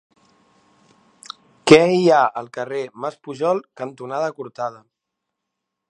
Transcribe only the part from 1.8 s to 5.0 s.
hi ha al carrer Mas Pujol cantonada Cortada?